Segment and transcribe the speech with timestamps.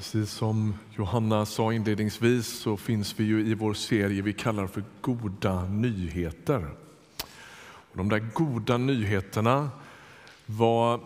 [0.00, 4.84] Precis som Johanna sa inledningsvis så finns vi ju i vår serie vi kallar för
[5.00, 6.70] Goda nyheter.
[7.62, 9.70] Och de där goda nyheterna
[10.46, 11.00] var,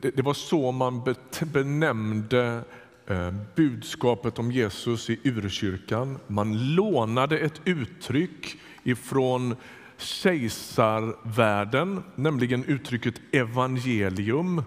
[0.00, 2.64] det, det var så man benämnde
[3.06, 6.18] eh, budskapet om Jesus i urkyrkan.
[6.26, 9.56] Man lånade ett uttryck ifrån
[9.96, 14.62] kejsarvärlden, nämligen uttrycket evangelium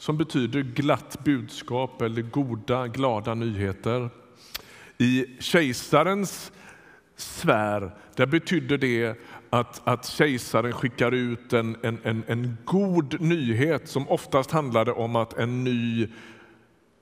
[0.00, 4.10] som betyder glatt budskap eller goda, glada nyheter.
[4.98, 6.52] I kejsarens
[7.16, 13.88] sfär där betydde det att, att kejsaren skickar ut en, en, en, en god nyhet
[13.88, 16.08] som oftast handlade om att en ny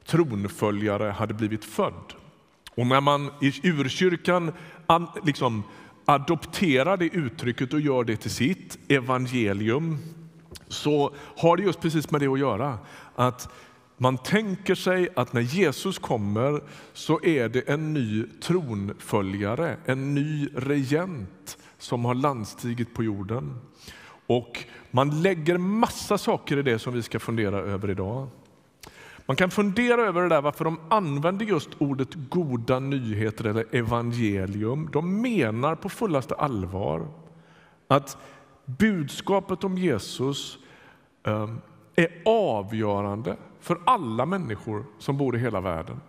[0.06, 2.12] tronföljare hade blivit född.
[2.74, 4.52] Och när man i urkyrkan
[5.24, 5.62] liksom
[6.04, 9.98] adopterar det uttrycket och gör det till sitt evangelium
[10.68, 12.78] så har det just precis med det att göra.
[13.14, 13.48] Att
[13.96, 16.60] man tänker sig att när Jesus kommer
[16.92, 23.60] så är det en ny tronföljare, en ny regent som har landstigit på jorden.
[24.26, 28.28] Och man lägger massa saker i det som vi ska fundera över idag.
[29.26, 34.88] Man kan fundera över det där varför de använder just ordet goda nyheter eller evangelium.
[34.92, 37.08] De menar på fullaste allvar
[37.88, 38.16] att
[38.78, 40.58] budskapet om Jesus
[41.24, 41.60] ehm,
[41.96, 46.00] är avgörande för alla människor som bor i hela världen.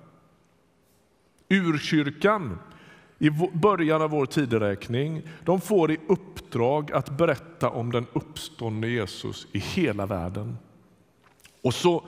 [1.50, 2.60] Urkyrkan
[3.18, 9.48] i början av vår tideräkning de får i uppdrag att berätta om den uppståndne Jesus
[9.52, 10.58] i hela världen.
[11.62, 12.04] Och så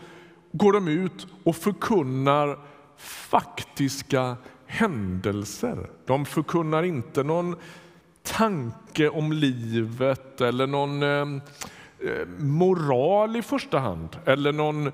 [0.52, 2.60] går de ut och förkunnar
[2.98, 5.90] faktiska händelser.
[6.06, 7.56] De förkunnar inte någon
[8.24, 11.42] tanke om livet eller någon eh,
[12.10, 14.92] eh, moral i första hand eller någon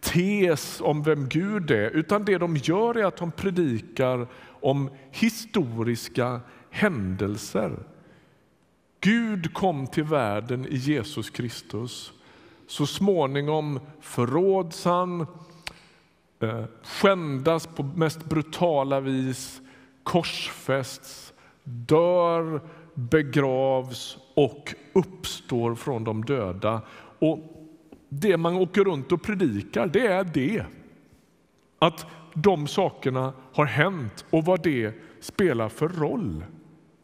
[0.00, 6.40] tes om vem Gud är, utan det de gör är att de predikar om historiska
[6.70, 7.78] händelser.
[9.00, 12.12] Gud kom till världen i Jesus Kristus.
[12.66, 15.20] Så småningom förråds han,
[16.40, 19.60] eh, skändas på mest brutala vis,
[20.02, 21.32] korsfästs
[21.66, 22.60] dör,
[22.96, 26.82] begravs och uppstår från de döda.
[27.18, 27.38] Och
[28.08, 30.64] Det man åker runt och predikar, det är det.
[31.78, 36.44] Att de sakerna har hänt och vad det spelar för roll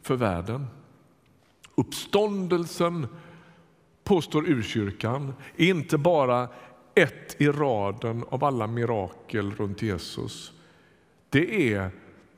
[0.01, 0.67] för världen.
[1.75, 3.07] Uppståndelsen,
[4.03, 6.47] påstår urkyrkan, är inte bara
[6.95, 10.51] ett i raden av alla mirakel runt Jesus.
[11.29, 11.91] Det är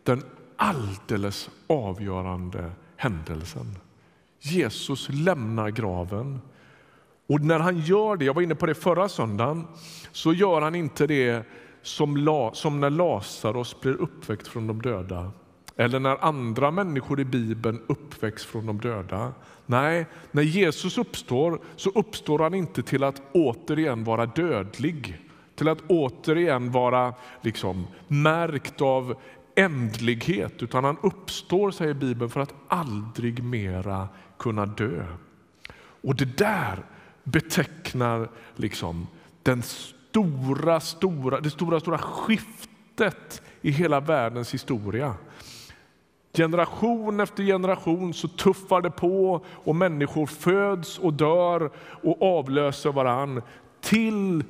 [0.03, 0.23] den
[0.55, 3.77] alldeles avgörande händelsen.
[4.39, 6.41] Jesus lämnar graven.
[7.27, 9.67] Och när han gör det, jag var inne på det förra söndagen,
[10.11, 11.45] så gör han inte det
[11.81, 15.31] som, la, som när Lazarus blir uppväckt från de döda
[15.75, 19.33] eller när andra människor i Bibeln uppväcks från de döda.
[19.65, 25.21] Nej, när Jesus uppstår så uppstår han inte till att återigen vara dödlig,
[25.55, 29.15] till att återigen vara liksom märkt av
[29.55, 34.07] ändlighet, utan han uppstår, säger Bibeln, för att aldrig mera
[34.37, 35.05] kunna dö.
[35.77, 36.85] Och det där
[37.23, 39.07] betecknar liksom
[39.43, 45.15] den stora, stora, det stora, stora skiftet i hela världens historia.
[46.33, 53.41] Generation efter generation så tuffar det på och människor föds och dör och avlöser varann
[53.81, 54.43] till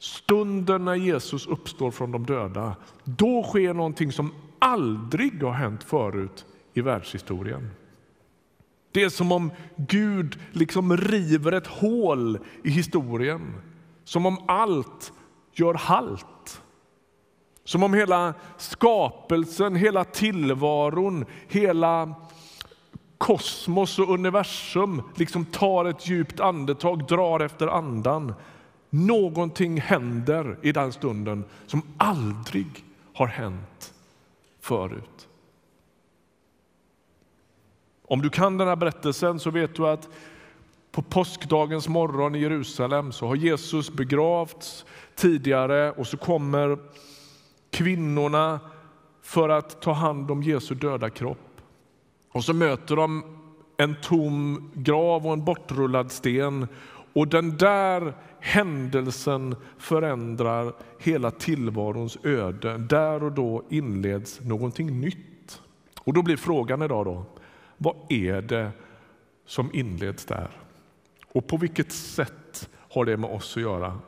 [0.00, 6.46] Stunden när Jesus uppstår från de döda, då sker någonting som aldrig har hänt förut
[6.74, 7.70] i världshistorien.
[8.92, 13.54] Det är som om Gud liksom river ett hål i historien.
[14.04, 15.12] Som om allt
[15.52, 16.62] gör halt.
[17.64, 22.14] Som om hela skapelsen, hela tillvaron, hela
[23.18, 28.34] kosmos och universum liksom tar ett djupt andetag, drar efter andan
[28.90, 32.84] Någonting händer i den stunden som aldrig
[33.14, 33.94] har hänt
[34.60, 35.28] förut.
[38.06, 40.08] Om du kan den här berättelsen så vet du att
[40.92, 44.84] på påskdagens morgon i Jerusalem så har Jesus begravts
[45.14, 46.78] tidigare och så kommer
[47.70, 48.60] kvinnorna
[49.22, 51.60] för att ta hand om Jesu döda kropp.
[52.32, 53.24] Och så möter de
[53.76, 56.68] en tom grav och en bortrullad sten
[57.12, 62.78] och den där händelsen förändrar hela tillvarons öde.
[62.78, 65.60] Där och då inleds någonting nytt.
[66.00, 67.24] Och då blir frågan idag då,
[67.76, 68.70] vad är det
[69.46, 70.50] som inleds där?
[71.32, 73.98] Och på vilket sätt har det med oss att göra?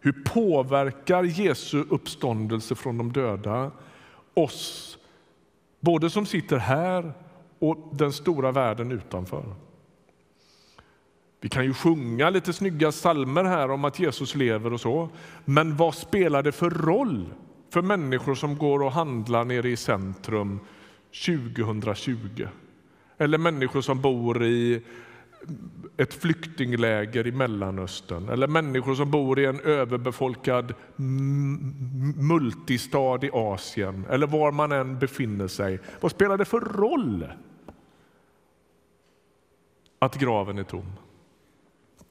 [0.00, 3.70] Hur påverkar Jesu uppståndelse från de döda
[4.34, 4.98] oss,
[5.80, 7.12] både som sitter här
[7.58, 9.44] och den stora världen utanför?
[11.44, 15.08] Vi kan ju sjunga lite snygga salmer här om att Jesus lever och så.
[15.44, 17.34] Men vad spelar det för roll
[17.70, 20.60] för människor som går och handlar nere i centrum
[21.26, 22.46] 2020?
[23.18, 24.82] Eller människor som bor i
[25.96, 30.74] ett flyktingläger i Mellanöstern eller människor som bor i en överbefolkad
[32.16, 35.80] multistad i Asien eller var man än befinner sig.
[36.00, 37.26] Vad spelar det för roll
[39.98, 40.86] att graven är tom?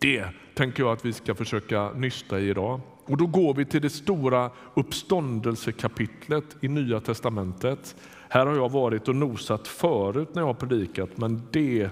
[0.03, 2.81] Det tänker jag att vi ska försöka nysta i idag.
[3.05, 7.95] Och då går vi till det stora uppståndelsekapitlet i Nya testamentet.
[8.29, 11.89] Här har jag varit och nosat förut när jag har predikat, men det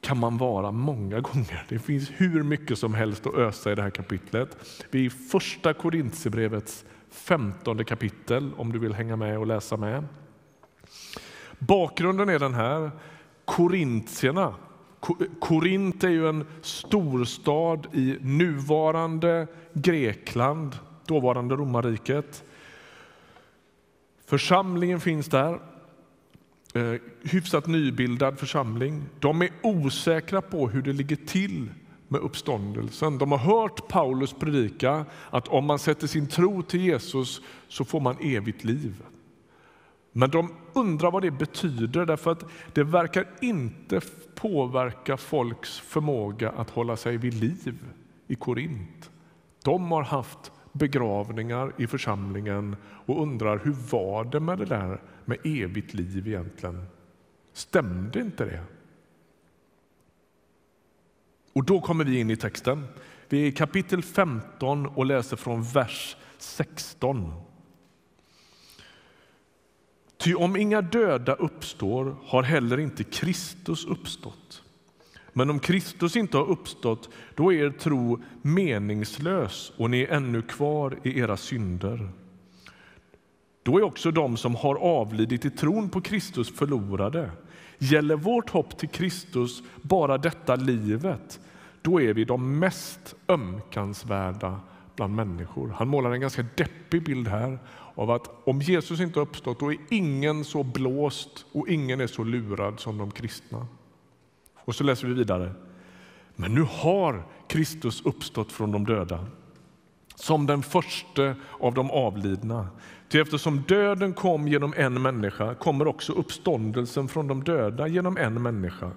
[0.00, 1.64] kan man vara många gånger.
[1.68, 4.56] Det finns hur mycket som helst att ösa i det här kapitlet.
[4.90, 10.04] Vi är i första Korintierbrevets femtonde kapitel om du vill hänga med och läsa med.
[11.58, 12.90] Bakgrunden är den här.
[13.44, 14.54] Korintierna
[15.40, 20.76] Korint är ju en storstad i nuvarande Grekland,
[21.06, 22.44] dåvarande romarriket.
[24.26, 25.52] Församlingen finns där,
[26.74, 29.04] eh, hyfsat nybildad församling.
[29.20, 31.70] De är osäkra på hur det ligger till
[32.08, 33.18] med uppståndelsen.
[33.18, 38.00] De har hört Paulus predika att om man sätter sin tro till Jesus så får
[38.00, 39.02] man evigt liv.
[40.12, 44.00] Men de undrar vad det betyder, därför att det verkar inte
[44.34, 47.84] påverka folks förmåga att hålla sig vid liv
[48.26, 49.10] i Korint.
[49.64, 52.76] De har haft begravningar i församlingen
[53.06, 56.86] och undrar hur var det med det där med evigt liv egentligen?
[57.52, 58.62] Stämde inte det?
[61.52, 62.84] Och då kommer vi in i texten.
[63.28, 67.32] Vi är i kapitel 15 och läser från vers 16.
[70.22, 74.62] Ty om inga döda uppstår har heller inte Kristus uppstått.
[75.32, 80.42] Men om Kristus inte har uppstått, då är er tro meningslös och ni är ännu
[80.42, 82.08] kvar i era synder.
[83.62, 87.30] Då är också de som har avlidit i tron på Kristus förlorade.
[87.78, 91.40] Gäller vårt hopp till Kristus bara detta livet,
[91.82, 94.60] då är vi de mest ömkansvärda
[94.96, 95.68] bland människor.
[95.68, 97.58] Han målar en ganska deppig bild här
[97.94, 102.06] av att om Jesus inte har uppstått då är ingen så blåst och ingen är
[102.06, 103.66] så lurad som de kristna.
[104.64, 105.52] Och så läser vi vidare.
[106.36, 109.26] Men nu har Kristus uppstått från de döda
[110.14, 112.68] som den första av de avlidna.
[113.08, 118.42] Ty eftersom döden kom genom en människa kommer också uppståndelsen från de döda genom en
[118.42, 118.90] människa.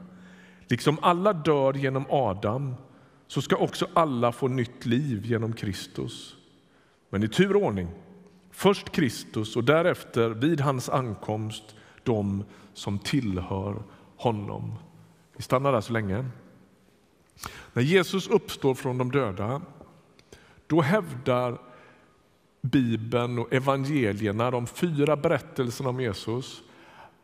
[0.67, 2.75] Liksom alla dör genom Adam
[3.27, 6.35] så ska också alla få nytt liv genom Kristus.
[7.09, 7.87] Men i tur och ordning
[8.55, 12.43] Först Kristus och därefter vid hans ankomst de
[12.73, 13.83] som tillhör
[14.17, 14.73] honom.
[15.37, 16.25] Vi stannar där så länge.
[17.73, 19.61] När Jesus uppstår från de döda
[20.67, 21.57] då hävdar
[22.61, 26.63] Bibeln och evangelierna, de fyra berättelserna om Jesus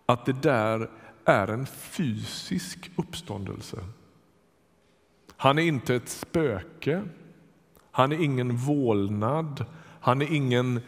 [0.05, 0.89] att det där
[1.25, 3.77] är en fysisk uppståndelse.
[5.37, 7.03] Han är inte ett spöke,
[7.91, 9.65] han är ingen vålnad,
[9.99, 10.81] han är ingen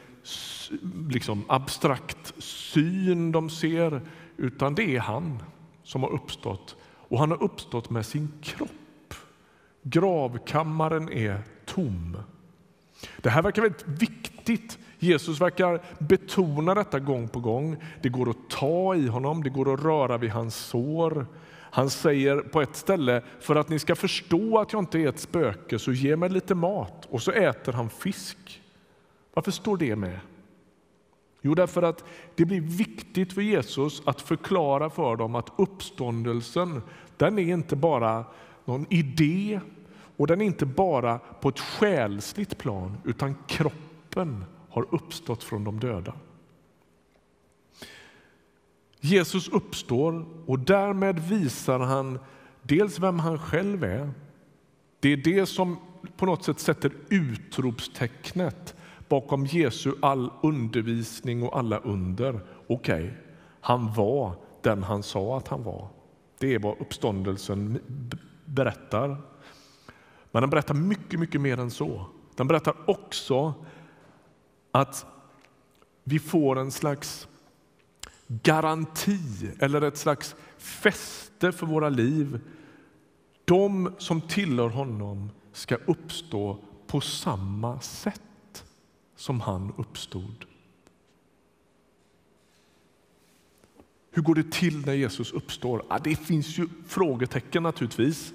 [1.09, 4.01] liksom abstrakt syn de ser,
[4.37, 5.43] utan det är han
[5.83, 6.75] som har uppstått.
[6.83, 9.13] Och han har uppstått med sin kropp.
[9.83, 12.17] Gravkammaren är tom.
[13.17, 14.79] Det här verkar väldigt viktigt.
[14.99, 17.77] Jesus verkar betona detta gång på gång.
[18.01, 21.27] Det går att ta i honom, det går att röra vid hans sår.
[21.73, 25.19] Han säger på ett ställe, för att ni ska förstå att jag inte är ett
[25.19, 27.07] spöke, så ge mig lite mat.
[27.09, 28.62] Och så äter han fisk.
[29.33, 30.19] Varför står det med?
[31.41, 32.03] Jo, därför att
[32.35, 36.81] det blir viktigt för Jesus att förklara för dem att uppståndelsen,
[37.17, 38.25] den är inte bara
[38.65, 39.59] någon idé
[40.17, 45.79] och den är inte bara på ett själsligt plan, utan kroppen har uppstått från de
[45.79, 46.13] döda.
[48.99, 52.19] Jesus uppstår och därmed visar han
[52.61, 54.11] dels vem han själv är.
[54.99, 55.77] Det är det som
[56.17, 58.75] på något sätt sätter utropstecknet
[59.13, 62.39] bakom Jesu all undervisning och alla under.
[62.67, 63.11] Okej, okay,
[63.61, 65.87] han var den han sa att han var.
[66.37, 67.79] Det är vad uppståndelsen
[68.45, 69.17] berättar.
[70.31, 72.05] Men den berättar mycket, mycket mer än så.
[72.35, 73.53] Den berättar också
[74.71, 75.05] att
[76.03, 77.27] vi får en slags
[78.27, 79.19] garanti
[79.59, 82.39] eller ett slags fäste för våra liv.
[83.45, 88.21] De som tillhör honom ska uppstå på samma sätt
[89.23, 90.45] som han uppstod.
[94.11, 95.85] Hur går det till när Jesus uppstår?
[95.89, 98.33] Ja, det finns ju frågetecken naturligtvis.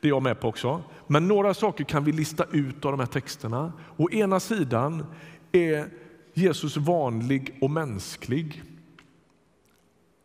[0.00, 0.82] Det är jag med på också.
[1.06, 3.72] Men några saker kan vi lista ut av de här texterna.
[3.96, 5.06] Å ena sidan
[5.52, 5.90] är
[6.34, 8.62] Jesus vanlig och mänsklig.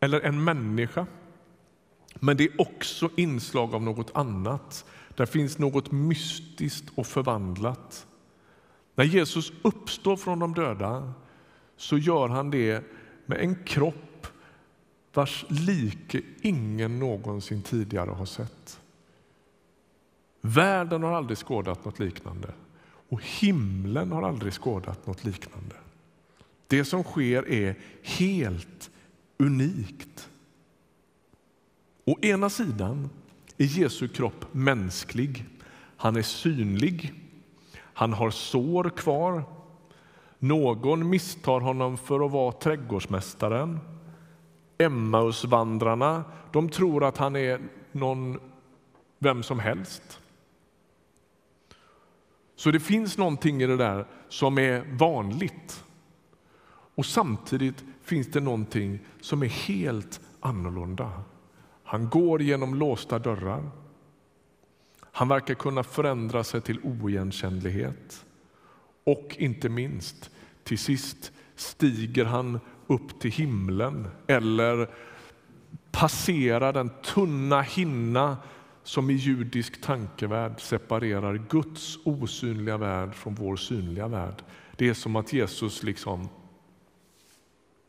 [0.00, 1.06] Eller en människa.
[2.14, 4.84] Men det är också inslag av något annat.
[5.16, 8.06] Där finns något mystiskt och förvandlat.
[8.96, 11.12] När Jesus uppstår från de döda
[11.76, 12.84] så gör han det
[13.26, 14.26] med en kropp
[15.14, 18.80] vars like ingen någonsin tidigare har sett.
[20.40, 22.52] Världen har aldrig skådat något liknande
[23.08, 25.76] och himlen har aldrig skådat något liknande.
[26.66, 28.90] Det som sker är helt
[29.36, 30.30] unikt.
[32.04, 33.10] Å ena sidan
[33.56, 35.44] är Jesu kropp mänsklig.
[35.96, 37.14] Han är synlig.
[37.96, 39.44] Han har sår kvar.
[40.38, 43.80] Någon misstar honom för att vara trädgårdsmästaren.
[44.78, 47.60] Emmausvandrarna de tror att han är
[47.92, 48.40] någon,
[49.18, 50.20] vem som helst.
[52.56, 55.84] Så det finns någonting i det där som är vanligt.
[56.94, 61.22] Och samtidigt finns det någonting som är helt annorlunda.
[61.84, 63.70] Han går genom låsta dörrar.
[65.16, 68.26] Han verkar kunna förändra sig till oigenkännlighet.
[69.04, 70.30] Och inte minst,
[70.64, 74.90] till sist stiger han upp till himlen eller
[75.90, 78.36] passerar den tunna hinna
[78.82, 84.42] som i judisk tankevärld separerar Guds osynliga värld från vår synliga värld.
[84.76, 86.28] Det är som att Jesus liksom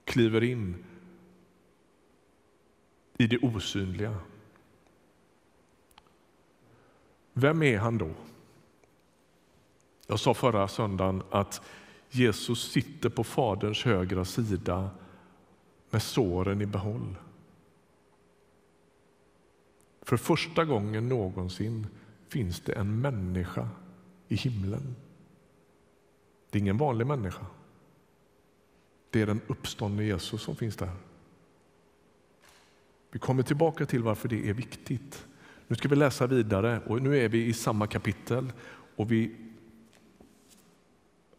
[0.06, 0.86] kliver in
[3.18, 4.18] i det osynliga.
[7.40, 8.10] Vem är han då?
[10.08, 11.62] Jag sa förra söndagen att
[12.10, 14.90] Jesus sitter på Faderns högra sida
[15.90, 17.16] med såren i behåll.
[20.02, 21.88] För första gången någonsin
[22.30, 23.70] finns det en människa
[24.28, 24.96] i himlen.
[26.50, 27.46] Det är ingen vanlig människa.
[29.10, 30.92] Det är den uppståndne Jesus som finns där.
[33.12, 35.28] Vi kommer tillbaka till varför det är viktigt.
[35.68, 38.52] Nu ska vi läsa vidare och nu är vi i samma kapitel
[38.96, 39.36] och vi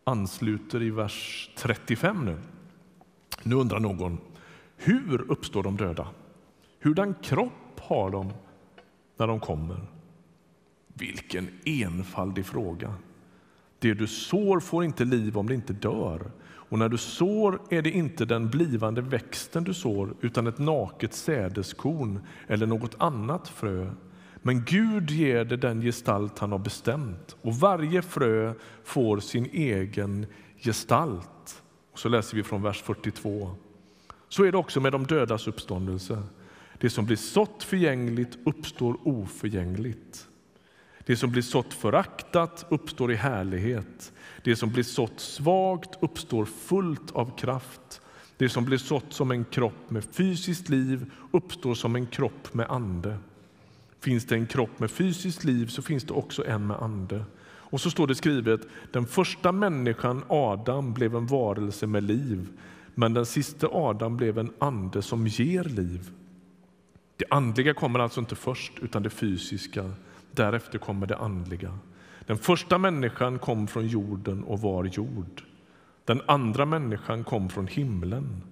[0.05, 2.37] ansluter i vers 35 nu.
[3.43, 4.19] Nu undrar någon,
[4.77, 6.09] hur uppstår de döda?
[6.81, 8.33] Hurdan kropp har de
[9.17, 9.81] när de kommer?
[10.95, 12.95] Vilken enfaldig fråga.
[13.79, 16.31] Det du sår får inte liv om det inte dör.
[16.41, 21.15] Och när du sår är det inte den blivande växten du sår utan ett naket
[21.15, 23.91] sädeskorn eller något annat frö.
[24.43, 28.55] Men Gud ger det den gestalt han har bestämt och varje frö
[28.85, 30.27] får sin egen
[30.57, 31.63] gestalt.
[31.93, 33.51] Och så läser vi från vers 42.
[34.29, 36.23] Så är det också med de dödas uppståndelse.
[36.79, 40.29] Det som blir sått förgängligt uppstår oförgängligt.
[41.07, 44.13] Det som blir sått föraktat uppstår i härlighet.
[44.45, 48.01] Det som blir sått svagt uppstår fullt av kraft.
[48.37, 52.71] Det som blir sått som en kropp med fysiskt liv uppstår som en kropp med
[52.71, 53.19] ande.
[54.01, 57.25] Finns det en kropp med fysiskt liv så finns det också en med ande.
[57.71, 58.61] Och så står det skrivet,
[58.93, 62.49] den första människan Adam blev en varelse med liv
[62.99, 66.11] men den sista Adam blev en ande som ger liv.
[67.17, 69.91] Det andliga kommer alltså inte först, utan det fysiska.
[70.31, 71.79] Därefter kommer det andliga.
[72.27, 75.43] Den första människan kom från jorden och var jord.
[76.05, 78.43] Den andra människan kom från himlen.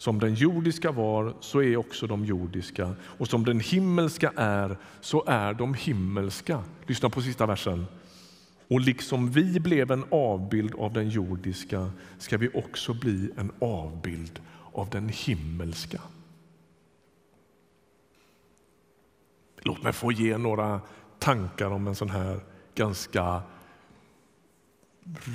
[0.00, 2.94] Som den jordiska var, så är också de jordiska.
[3.02, 6.64] Och som den himmelska är, så är de himmelska.
[6.86, 7.86] Lyssna på sista versen.
[8.68, 14.40] Och liksom vi blev en avbild av den jordiska ska vi också bli en avbild
[14.72, 16.00] av den himmelska.
[19.58, 20.80] Låt mig få ge några
[21.18, 22.40] tankar om en sån här
[22.74, 23.42] ganska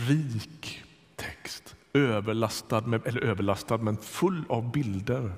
[0.07, 0.83] rik
[1.15, 1.74] text.
[1.95, 5.33] Överlastad, med, eller överlastad, men full av bilder.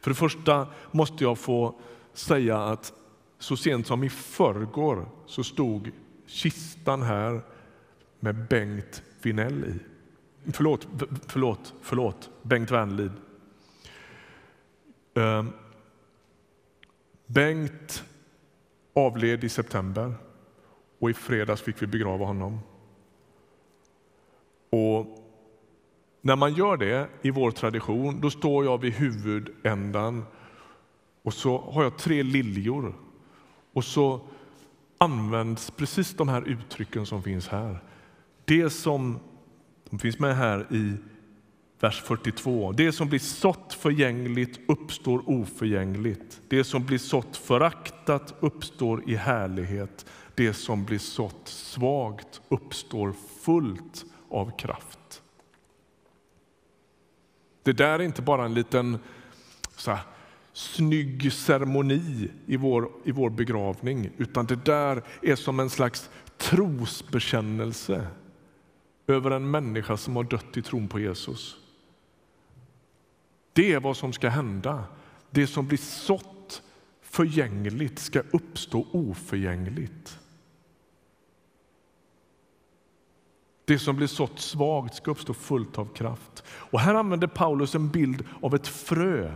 [0.00, 1.80] För det första måste jag få
[2.12, 2.92] säga att
[3.38, 5.90] så sent som i förrgår så stod
[6.26, 7.40] kistan här
[8.20, 9.78] med Bengt Vinell i.
[10.52, 10.88] Förlåt,
[11.26, 13.12] förlåt, förlåt, Bengt Wernlid.
[15.14, 15.52] Ehm,
[17.26, 18.04] Bengt
[18.94, 20.14] avled i september
[20.98, 22.60] och i fredags fick vi begrava honom.
[24.70, 25.23] Och
[26.24, 30.24] när man gör det i vår tradition, då står jag vid huvudändan
[31.22, 32.94] och så har jag tre liljor
[33.72, 34.20] och så
[34.98, 37.78] används precis de här uttrycken som finns här.
[38.44, 39.18] Det som
[39.90, 40.96] de finns med här i
[41.80, 42.72] vers 42.
[42.72, 46.40] Det som blir sått förgängligt uppstår oförgängligt.
[46.48, 50.06] Det som blir sått föraktat uppstår i härlighet.
[50.34, 53.14] Det som blir sått svagt uppstår
[53.44, 54.98] fullt av kraft.
[57.64, 58.98] Det där är inte bara en liten
[59.76, 60.02] så här,
[60.52, 68.06] snygg ceremoni i vår, i vår begravning utan det där är som en slags trosbekännelse
[69.06, 71.56] över en människa som har dött i tron på Jesus.
[73.52, 74.84] Det är vad som ska hända.
[75.30, 76.62] Det som blir sått
[77.02, 80.18] förgängligt ska uppstå oförgängligt.
[83.64, 86.44] Det som blir sått svagt ska uppstå fullt av kraft.
[86.46, 89.34] Och här använder Paulus en bild av ett frö.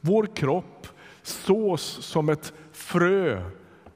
[0.00, 0.88] Vår kropp
[1.22, 3.50] sås som ett frö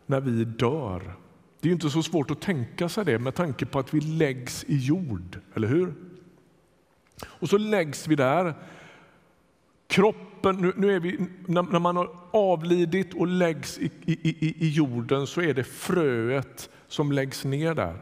[0.06, 1.16] när vi dör.
[1.60, 4.64] Det är inte så svårt att tänka sig det med tanke på att vi läggs
[4.64, 5.94] i jord, eller hur?
[7.24, 8.54] Och så läggs vi där.
[9.86, 14.66] Kroppen, nu, nu är vi, när, när, man har avlidit och läggs i, i, i,
[14.66, 18.00] i jorden så är det fröet som läggs ner där.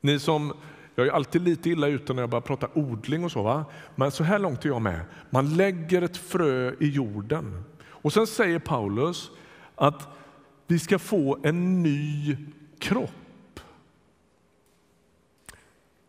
[0.00, 0.52] Ni som,
[0.94, 3.64] jag är alltid lite illa ute när jag börjar prata odling och så, va?
[3.94, 5.00] men så här långt är jag med.
[5.30, 9.30] Man lägger ett frö i jorden och sen säger Paulus
[9.74, 10.08] att
[10.66, 12.36] vi ska få en ny
[12.78, 13.10] kropp.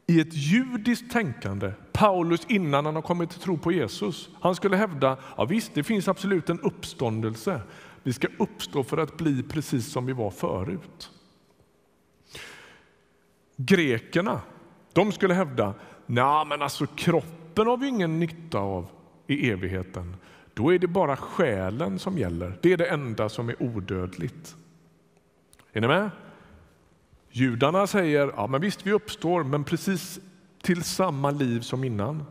[0.07, 4.77] I ett judiskt tänkande, Paulus innan han har kommit till tro på Jesus, han skulle
[4.77, 7.61] hävda ja visst, det finns absolut en uppståndelse.
[8.03, 11.11] Vi ska uppstå för att bli precis som vi var förut.
[13.61, 14.41] Grekerna
[14.93, 15.73] de skulle hävda
[16.05, 18.87] Nej, men alltså kroppen har vi ingen nytta av
[19.27, 20.15] i evigheten.
[20.53, 22.59] Då är det bara själen som gäller.
[22.61, 24.55] Det är det enda som är odödligt.
[25.73, 26.09] Är ni med?
[27.31, 30.19] Judarna säger ja, men visst, vi uppstår, men precis
[30.61, 32.23] till samma liv som innan.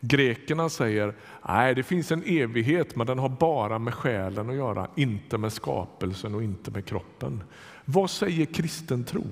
[0.00, 1.14] Grekerna säger
[1.48, 5.52] nej, det finns en evighet, men den har bara med själen att göra, inte med
[5.52, 7.42] skapelsen och inte med kroppen.
[7.84, 9.24] Vad säger kristen tro?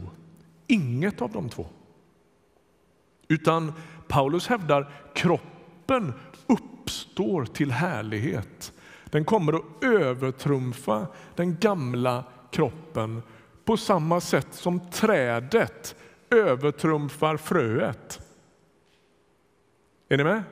[0.73, 1.67] Inget av de två.
[3.29, 3.73] Utan
[4.09, 6.13] Paulus hävdar kroppen
[6.47, 8.73] uppstår till härlighet.
[9.05, 13.23] Den kommer att övertrumfa den gamla kroppen
[13.65, 15.97] på samma sätt som trädet
[16.31, 18.21] övertrumfar fröet.
[20.09, 20.43] Är ni med?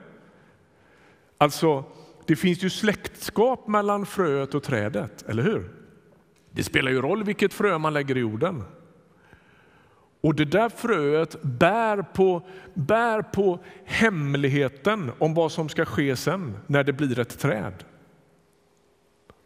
[1.38, 1.85] Alltså,
[2.26, 5.70] det finns ju släktskap mellan fröet och trädet, eller hur?
[6.50, 8.64] Det spelar ju roll vilket frö man lägger i jorden.
[10.20, 12.42] Och det där fröet bär på,
[12.74, 17.85] bär på hemligheten om vad som ska ske sen när det blir ett träd.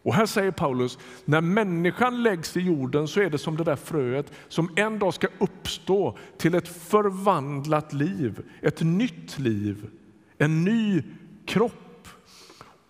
[0.03, 3.77] Och här säger Paulus, när människan läggs i jorden så är det som det där
[3.77, 9.91] fröet som en dag ska uppstå till ett förvandlat liv, ett nytt liv,
[10.39, 11.03] en ny
[11.47, 12.09] kropp.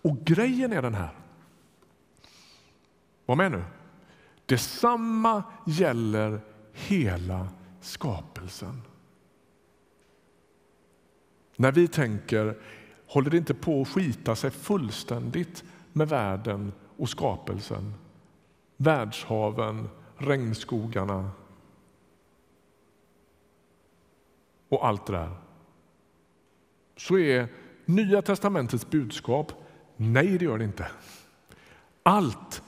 [0.01, 1.09] Och grejen är den här.
[3.25, 3.63] Var med nu.
[4.45, 6.39] Detsamma gäller
[6.73, 7.47] hela
[7.85, 8.81] skapelsen.
[11.55, 12.57] När vi tänker,
[13.07, 17.93] håller det inte på att skita sig fullständigt med världen och skapelsen?
[18.77, 21.31] Världshaven, regnskogarna
[24.69, 25.31] och allt det där.
[26.97, 27.47] Så är
[27.85, 29.51] Nya testamentets budskap,
[29.95, 30.87] nej det gör det inte.
[32.03, 32.63] Allt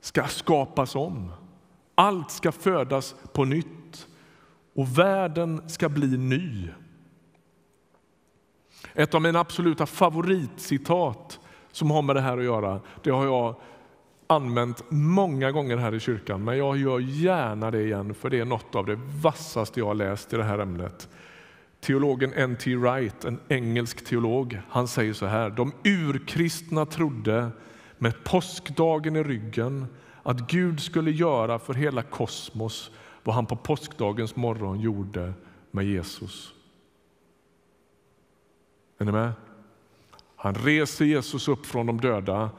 [0.00, 1.32] ska skapas om.
[1.94, 3.79] Allt ska födas på nytt
[4.80, 6.68] och världen ska bli ny.
[8.94, 11.40] Ett av mina absoluta favoritcitat
[11.72, 13.54] som har med det här att göra, det har jag
[14.26, 18.44] använt många gånger här i kyrkan, men jag gör gärna det igen för det är
[18.44, 21.08] något av det vassaste jag har läst i det här ämnet.
[21.80, 22.76] Teologen N.T.
[22.76, 25.50] Wright, en engelsk teolog, han säger så här.
[25.50, 27.50] De urkristna trodde
[27.98, 29.86] med påskdagen i ryggen
[30.22, 32.90] att Gud skulle göra för hela kosmos
[33.24, 35.32] vad han på påskdagens morgon gjorde
[35.70, 36.54] med Jesus.
[38.98, 39.32] Är ni med?
[40.36, 42.50] Han reser Jesus upp från de döda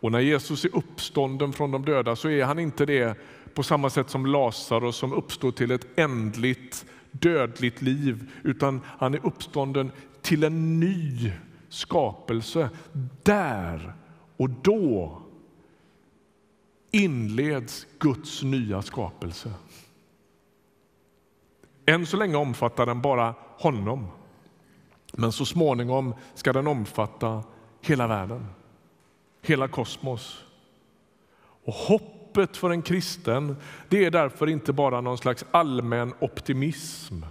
[0.00, 3.18] och när Jesus är uppstånden från de döda så är han inte det
[3.54, 9.26] på samma sätt som Lazarus som uppstår till ett ändligt dödligt liv utan han är
[9.26, 11.32] uppstånden till en ny
[11.68, 12.70] skapelse.
[13.22, 13.94] Där
[14.36, 15.22] och då
[16.90, 19.52] inleds Guds nya skapelse.
[21.86, 24.06] Än så länge omfattar den bara honom.
[25.12, 27.42] Men så småningom ska den omfatta
[27.80, 28.46] hela världen,
[29.42, 30.44] hela kosmos.
[31.64, 33.56] Och hoppet för en kristen
[33.88, 37.22] det är därför inte bara någon slags allmän optimism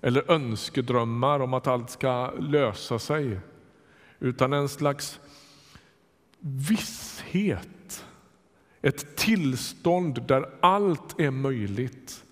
[0.00, 3.38] eller önskedrömmar om att allt ska lösa sig
[4.18, 5.20] utan en slags
[6.38, 8.04] visshet.
[8.82, 12.23] Ett tillstånd där allt är möjligt,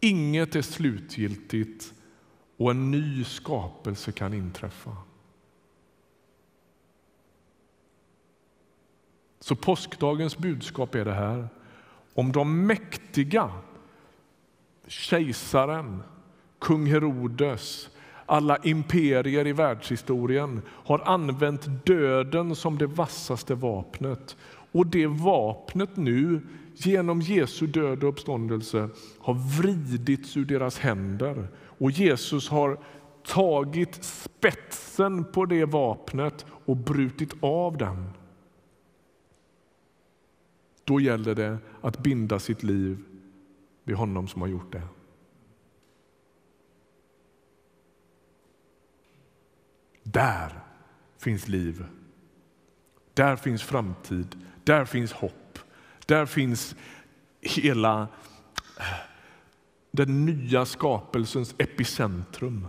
[0.00, 1.92] inget är slutgiltigt
[2.56, 4.96] och en ny skapelse kan inträffa.
[9.40, 11.48] Så påskdagens budskap är det här.
[12.14, 13.50] Om de mäktiga,
[14.86, 16.02] kejsaren,
[16.58, 17.88] kung Herodes,
[18.26, 24.36] alla imperier i världshistorien har använt döden som det vassaste vapnet.
[24.72, 26.40] Och det vapnet nu,
[26.86, 28.88] genom Jesu död och uppståndelse,
[29.18, 31.48] har vridits ur deras händer.
[31.58, 32.80] Och Jesus har
[33.24, 38.10] tagit spetsen på det vapnet och brutit av den.
[40.84, 43.04] Då gäller det att binda sitt liv
[43.84, 44.82] vid honom som har gjort det.
[50.02, 50.60] Där
[51.18, 51.84] finns liv.
[53.14, 54.36] Där finns framtid.
[54.64, 55.39] Där finns hopp.
[56.10, 56.76] Där finns
[57.40, 58.08] hela
[59.90, 62.66] den nya skapelsens epicentrum.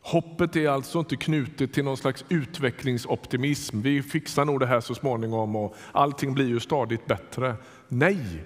[0.00, 3.80] Hoppet är alltså inte knutet till någon slags utvecklingsoptimism.
[3.80, 7.56] Vi fixar nog det här så småningom och allting blir ju stadigt bättre.
[7.88, 8.44] Nej!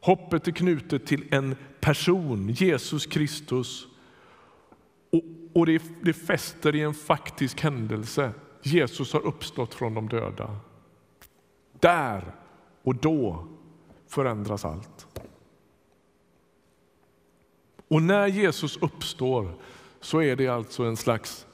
[0.00, 3.86] Hoppet är knutet till en person, Jesus Kristus.
[5.12, 5.22] Och,
[5.54, 8.32] och det, det fäster i en faktisk händelse.
[8.66, 10.56] Jesus har uppstått från de döda.
[11.80, 12.34] Där
[12.82, 13.46] och då
[14.08, 15.06] förändras allt.
[17.88, 19.54] Och när Jesus uppstår
[20.00, 21.46] så är det alltså en slags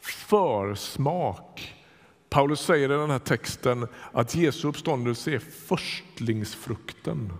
[0.00, 1.74] försmak.
[2.28, 7.32] Paulus säger i den här texten att Jesu uppståndelse är förstlingsfrukten.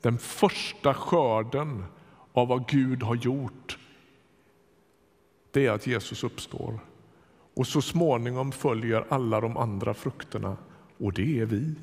[0.00, 1.84] Den första skörden
[2.32, 3.78] av vad Gud har gjort
[5.50, 6.78] det är att Jesus uppstår.
[7.54, 10.56] Och så småningom följer alla de andra frukterna,
[10.98, 11.74] och det är vi.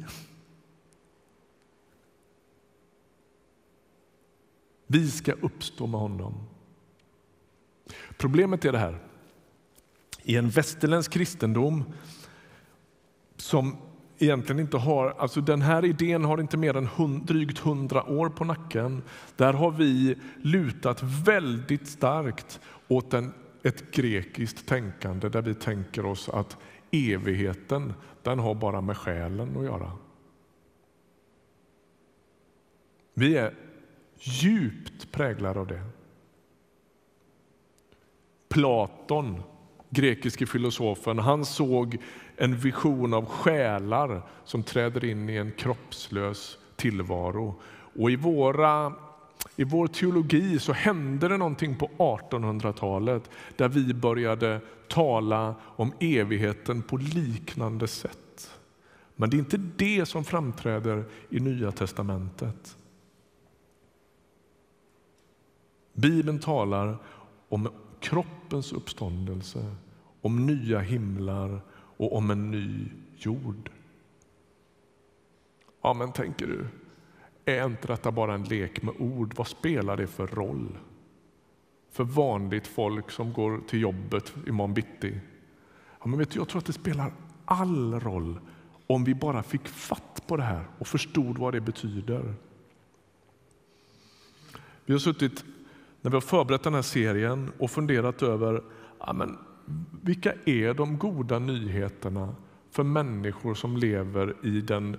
[4.87, 6.33] Vi ska uppstå med honom.
[8.17, 8.99] Problemet är det här.
[10.23, 11.83] I en västerländsk kristendom
[13.37, 13.77] som
[14.17, 18.29] egentligen inte har, alltså den här idén har inte mer än hund, drygt hundra år
[18.29, 19.03] på nacken.
[19.35, 26.29] Där har vi lutat väldigt starkt åt den ett grekiskt tänkande där vi tänker oss
[26.29, 26.57] att
[26.91, 27.93] evigheten
[28.23, 29.91] den har bara med själen att göra.
[33.13, 33.53] Vi är
[34.19, 35.83] djupt präglade av det.
[38.49, 39.43] Platon,
[39.89, 41.97] grekiske filosofen, han såg
[42.35, 47.61] en vision av själar som träder in i en kroppslös tillvaro.
[47.95, 48.93] Och i, våra,
[49.55, 56.81] i vår teologi så hände det någonting på 1800-talet där vi började tala om evigheten
[56.81, 58.59] på liknande sätt.
[59.15, 62.77] Men det är inte det som framträder i Nya testamentet.
[65.93, 66.97] Bibeln talar
[67.49, 69.75] om kroppens uppståndelse,
[70.21, 73.69] om nya himlar och om en ny jord.
[75.81, 76.67] Ja, men tänker du,
[77.57, 79.33] är inte detta bara en lek med ord?
[79.35, 80.77] Vad spelar det för roll
[81.91, 85.19] för vanligt folk som går till jobbet imorgon bitti?
[85.99, 87.13] Ja, men vet du, jag tror att det spelar
[87.45, 88.39] all roll
[88.87, 92.33] om vi bara fick fatt på det här och förstod vad det betyder.
[94.85, 95.43] Vi har suttit
[96.01, 98.63] när vi har förberett den här serien och funderat över
[98.99, 99.37] ja, men,
[100.01, 102.35] vilka är de goda nyheterna
[102.71, 104.97] för människor som lever i den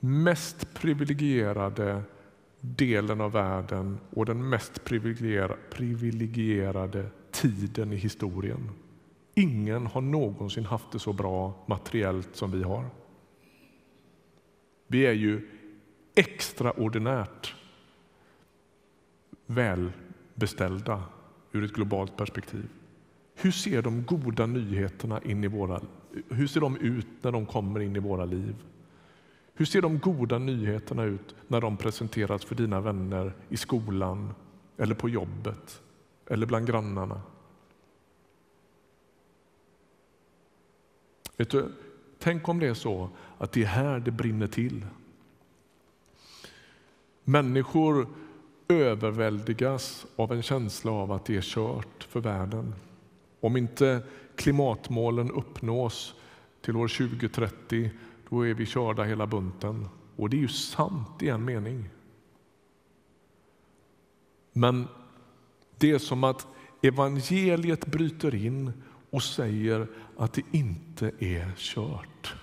[0.00, 2.02] mest privilegierade
[2.60, 4.84] delen av världen och den mest
[5.70, 8.70] privilegierade tiden i historien.
[9.34, 12.84] Ingen har någonsin haft det så bra materiellt som vi har.
[14.86, 15.48] Vi är ju
[16.14, 17.54] extraordinärt
[19.46, 21.02] välbeställda
[21.52, 22.68] ur ett globalt perspektiv.
[23.34, 25.80] Hur ser de goda nyheterna in i våra,
[26.28, 28.54] hur ser de ut när de kommer in i våra liv?
[29.58, 34.34] Hur ser de goda nyheterna ut när de presenteras för dina vänner i skolan
[34.76, 35.82] eller på jobbet
[36.26, 37.22] eller bland grannarna?
[41.36, 41.72] Vet du,
[42.18, 44.86] tänk om det är så att det är här det brinner till.
[47.24, 48.08] Människor
[48.68, 52.74] överväldigas av en känsla av att det är kört för världen.
[53.40, 54.02] Om inte
[54.36, 56.14] klimatmålen uppnås,
[56.60, 57.90] till år 2030,
[58.30, 59.88] då är vi körda hela bunten.
[60.16, 61.88] Och det är ju sant i en mening.
[64.52, 64.88] Men
[65.78, 66.46] det är som att
[66.82, 68.72] evangeliet bryter in
[69.10, 69.86] och säger
[70.16, 72.34] att det inte är kört.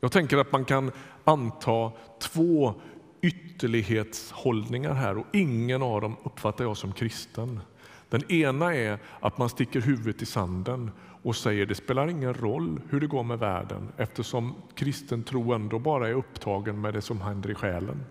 [0.00, 0.92] Jag tänker att man kan
[1.24, 2.74] anta två
[3.20, 7.60] ytterlighetshållningar här och ingen av dem uppfattar jag som kristen.
[8.08, 10.90] Den ena är att man sticker huvudet i sanden
[11.22, 15.78] och säger det spelar ingen roll hur det går med världen eftersom kristen tro ändå
[15.78, 18.04] bara är upptagen med det som händer i själen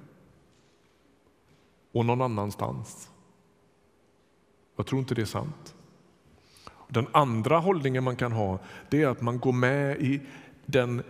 [1.92, 3.10] och någon annanstans.
[4.76, 5.76] Jag tror inte det är sant.
[6.88, 10.22] Den andra hållningen man kan ha det är att man går med i
[10.66, 11.04] den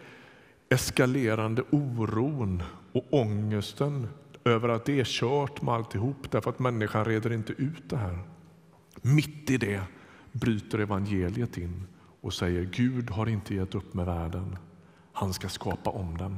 [0.70, 4.08] eskalerande oron och ångesten
[4.46, 8.20] över att det är kört med alltihop därför att människan reder inte ut det här.
[9.02, 9.82] Mitt i det
[10.32, 11.88] bryter evangeliet in
[12.22, 14.58] och säger Gud har inte gett upp med världen.
[15.12, 16.38] Han ska skapa om den.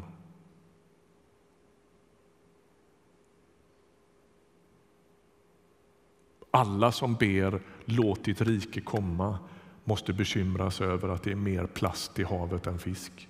[6.52, 9.40] Alla som ber låt ditt rike komma
[9.84, 13.30] måste bekymra sig över att det är mer plast i havet än fisk.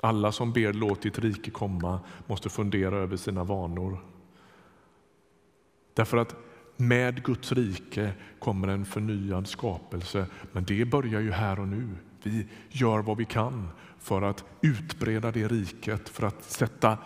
[0.00, 3.98] Alla som ber låt ditt rike komma måste fundera över sina vanor.
[5.94, 6.36] Därför att
[6.76, 11.88] med Guds rike kommer en förnyad skapelse, men det börjar ju här och nu.
[12.22, 16.98] Vi gör vad vi kan för att utbreda det riket, för att sätta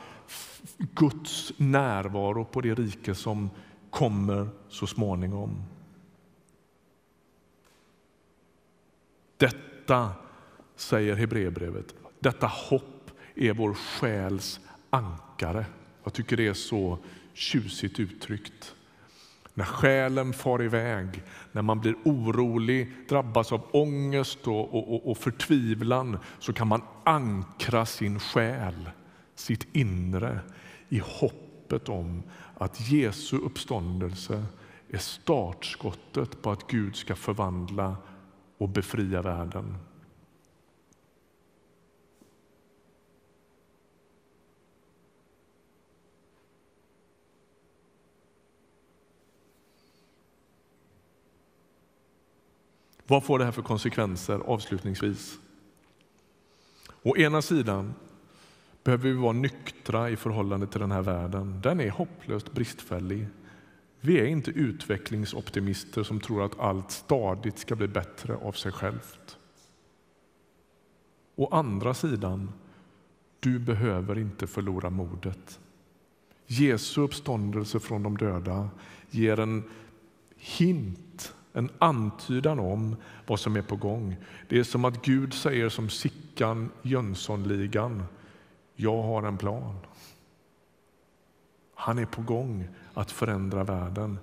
[0.78, 3.50] Guds närvaro på det rike som
[3.90, 5.62] kommer så småningom.
[9.36, 10.12] Detta,
[10.76, 15.66] säger Hebreerbrevet, detta hopp är vår själs ankare.
[16.04, 16.98] Jag tycker det är så
[17.32, 18.74] tjusigt uttryckt.
[19.54, 26.18] När själen far iväg, när man blir orolig, drabbas av ångest och, och, och förtvivlan
[26.38, 28.90] så kan man ankra sin själ,
[29.34, 30.40] sitt inre
[30.88, 32.22] i hoppet om
[32.58, 34.44] att Jesu uppståndelse
[34.88, 37.96] är startskottet på att Gud ska förvandla
[38.58, 39.76] och befria världen.
[53.10, 55.38] Vad får det här för konsekvenser avslutningsvis?
[57.02, 57.94] Å ena sidan
[58.84, 61.60] behöver vi vara nyktra i förhållande till den här världen.
[61.62, 63.26] Den är hopplöst bristfällig.
[64.00, 69.38] Vi är inte utvecklingsoptimister som tror att allt stadigt ska bli bättre av sig självt.
[71.36, 72.52] Å andra sidan,
[73.40, 75.60] du behöver inte förlora modet.
[76.46, 78.70] Jesu uppståndelse från de döda
[79.10, 79.64] ger en
[80.36, 81.09] hint
[81.52, 84.16] en antydan om vad som är på gång.
[84.48, 88.02] Det är som att Gud säger som Sickan Jönssonligan,
[88.74, 89.76] jag har en plan.
[91.74, 94.18] Han är på gång att förändra världen.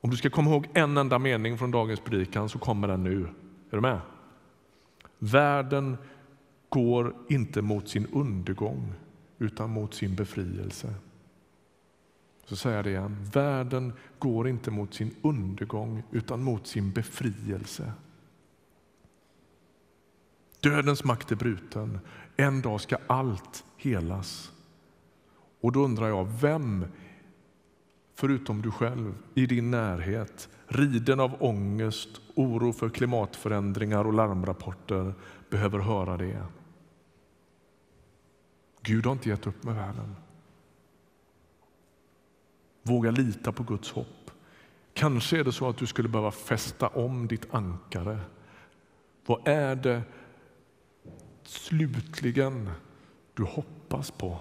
[0.00, 3.28] Om du ska komma ihåg en enda mening från dagens predikan så kommer den nu.
[3.70, 4.00] Är du med?
[5.18, 5.96] Världen
[6.68, 8.92] går inte mot sin undergång
[9.38, 10.94] utan mot sin befrielse.
[12.48, 13.16] Så säger jag det igen.
[13.32, 17.92] Världen går inte mot sin undergång utan mot sin befrielse.
[20.60, 21.98] Dödens makt är bruten.
[22.36, 24.52] En dag ska allt helas.
[25.60, 26.86] Och då undrar jag, vem
[28.14, 35.14] förutom du själv i din närhet, riden av ångest, oro för klimatförändringar och larmrapporter
[35.50, 36.42] behöver höra det?
[38.82, 40.16] Gud har inte gett upp med världen.
[42.88, 44.30] Våga lita på Guds hopp.
[44.94, 48.18] Kanske är det så att du skulle behöva fästa om ditt ankare.
[49.26, 50.02] Vad är det
[51.42, 52.70] slutligen
[53.34, 54.38] du hoppas på?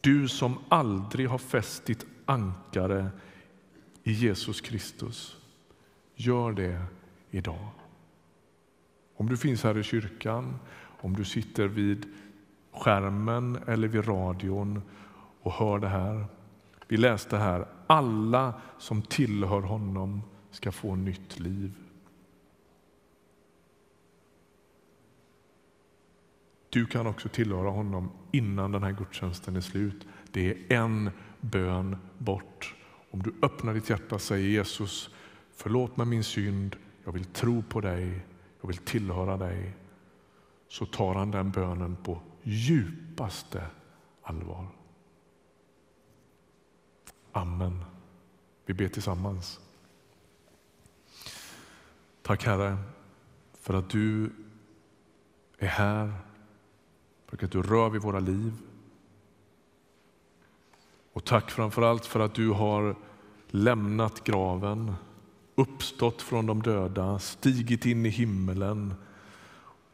[0.00, 3.10] Du som aldrig har fäst ditt ankare
[4.02, 5.36] i Jesus Kristus,
[6.14, 6.82] gör det
[7.30, 7.68] idag.
[9.16, 10.58] Om du finns här i kyrkan,
[11.00, 12.06] om du sitter vid
[12.72, 14.82] skärmen eller vid radion
[15.42, 16.26] och hör det här.
[16.88, 21.72] Vi läste här, alla som tillhör honom ska få nytt liv.
[26.70, 30.06] Du kan också tillhöra honom innan den här gudstjänsten är slut.
[30.30, 32.74] Det är en bön bort.
[33.10, 35.10] Om du öppnar ditt hjärta och säger Jesus,
[35.52, 38.26] förlåt mig min synd, jag vill tro på dig,
[38.60, 39.72] jag vill tillhöra dig.
[40.68, 43.66] Så tar han den bönen på djupaste
[44.22, 44.66] allvar.
[47.32, 47.84] Amen.
[48.66, 49.60] Vi ber tillsammans.
[52.22, 52.76] Tack Herre
[53.60, 54.30] för att du
[55.58, 56.12] är här,
[57.26, 58.52] för att du rör vid våra liv.
[61.12, 62.96] Och tack framför allt för att du har
[63.50, 64.94] lämnat graven,
[65.54, 68.94] uppstått från de döda, stigit in i himmelen,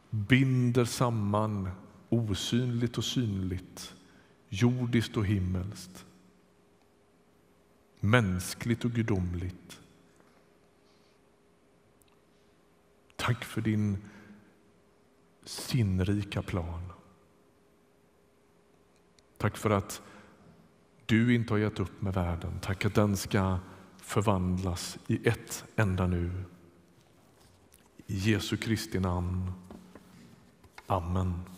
[0.09, 1.69] binder samman
[2.09, 3.93] osynligt och synligt,
[4.49, 6.05] jordiskt och himmelskt,
[8.09, 9.81] mänskligt och gudomligt.
[13.15, 13.97] Tack för din
[15.43, 16.91] sinnrika plan.
[19.37, 20.01] Tack för att
[21.05, 22.59] du inte har gett upp med världen.
[22.61, 23.59] Tack att den ska
[23.97, 26.43] förvandlas i ett enda nu.
[28.07, 29.51] I Jesu Kristi namn.
[30.87, 31.54] Amen.